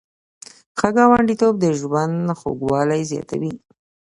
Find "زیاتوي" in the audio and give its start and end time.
3.11-3.53